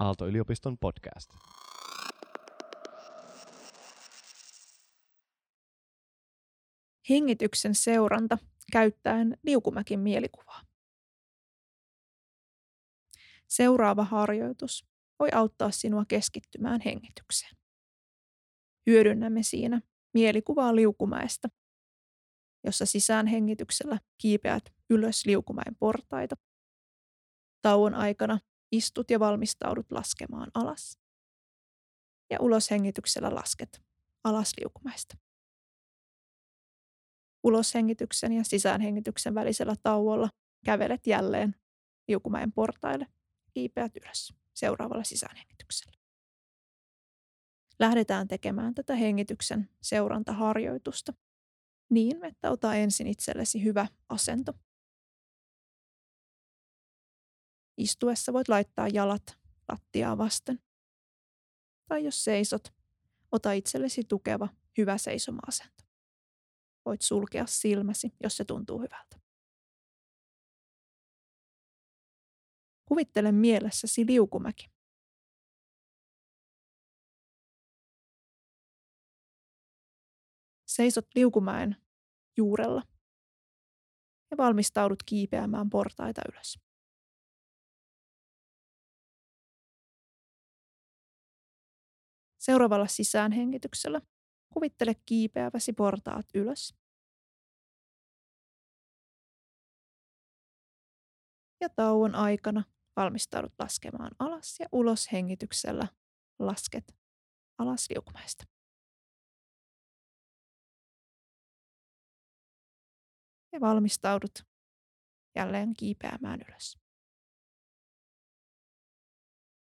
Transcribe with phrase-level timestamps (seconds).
[0.00, 1.30] Aalto-yliopiston podcast.
[7.10, 8.38] Hengityksen seuranta
[8.72, 10.62] käyttäen liukumäkin mielikuvaa.
[13.48, 14.86] Seuraava harjoitus
[15.18, 17.56] voi auttaa sinua keskittymään hengitykseen.
[18.86, 19.80] Hyödynnämme siinä
[20.14, 21.48] mielikuvaa liukumäestä,
[22.64, 26.36] jossa sisäänhengityksellä kiipeät ylös liukumäen portaita.
[27.62, 28.38] Tauon aikana
[28.72, 30.98] istut ja valmistaudut laskemaan alas.
[32.30, 33.82] Ja uloshengityksellä lasket
[34.24, 35.14] alas liukumäestä.
[37.42, 40.28] Uloshengityksen ja sisäänhengityksen välisellä tauolla
[40.64, 41.54] kävelet jälleen
[42.08, 43.06] liukumäen portaille,
[43.54, 46.00] kiipeät ylös seuraavalla sisäänhengityksellä.
[47.78, 51.12] Lähdetään tekemään tätä hengityksen seurantaharjoitusta
[51.90, 54.52] niin, että ota ensin itsellesi hyvä asento.
[57.80, 60.62] Istuessa voit laittaa jalat lattiaa vasten.
[61.88, 62.74] Tai jos seisot,
[63.32, 65.84] ota itsellesi tukeva, hyvä seisoma-asento.
[66.84, 69.20] Voit sulkea silmäsi, jos se tuntuu hyvältä.
[72.84, 74.70] Kuvittele mielessäsi liukumäki.
[80.66, 81.76] Seisot liukumäen
[82.36, 82.82] juurella
[84.30, 86.69] ja valmistaudut kiipeämään portaita ylös.
[92.50, 94.00] Seuraavalla sisäänhengityksellä
[94.54, 96.74] kuvittele kiipeäväsi portaat ylös.
[101.60, 102.64] Ja tauon aikana
[102.96, 105.88] valmistaudut laskemaan alas ja ulos hengityksellä
[106.38, 106.96] lasket
[107.58, 108.44] alas liukumäestä.
[113.52, 114.42] Ja valmistaudut
[115.36, 116.78] jälleen kiipeämään ylös.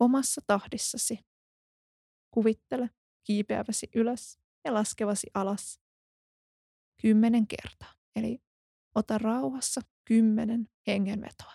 [0.00, 1.33] Omassa tahdissasi
[2.34, 2.90] kuvittele
[3.24, 5.80] kiipeäväsi ylös ja laskevasi alas
[7.02, 7.94] kymmenen kertaa.
[8.16, 8.42] Eli
[8.94, 11.52] ota rauhassa kymmenen hengenvetoa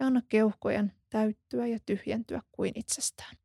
[0.00, 3.36] ja anna keuhkojen täyttyä ja tyhjentyä kuin itsestään.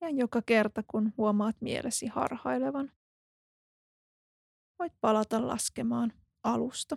[0.00, 2.92] Ja joka kerta, kun huomaat mielesi harhailevan,
[4.78, 6.12] voit palata laskemaan
[6.42, 6.96] alusta.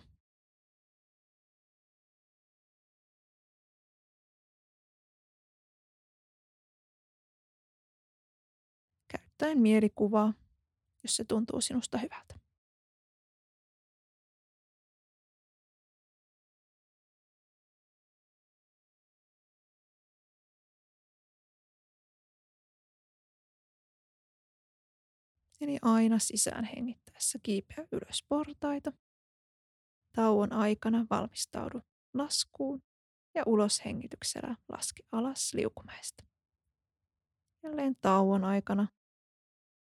[9.07, 10.33] Käyttäen mielikuvaa,
[11.03, 12.42] jos se tuntuu sinusta hyvältä.
[25.63, 28.94] Eli aina sisään hengittäessä kiipeä ylös portaita.
[30.16, 31.81] Tauon aikana valmistaudu
[32.13, 32.84] laskuun
[33.35, 36.24] ja ulos hengityksellä laski alas liukumäestä.
[37.63, 38.88] Jälleen tauon aikana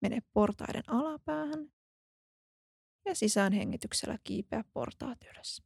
[0.01, 1.71] mene portaiden alapäähän
[3.05, 5.63] ja sisään hengityksellä kiipeä portaat ylös.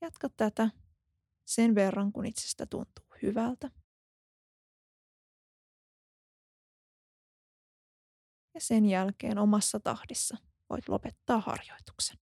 [0.00, 0.70] Jatka tätä
[1.44, 3.70] sen verran, kun itsestä tuntuu hyvältä.
[8.54, 10.36] Ja sen jälkeen omassa tahdissa
[10.70, 12.25] voit lopettaa harjoituksen.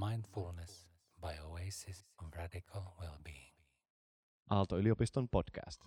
[0.00, 0.86] Mindfulness
[1.20, 3.52] by OA Faces of Radical Wellbeing.
[4.50, 5.78] Aalto-yliopiston podcast.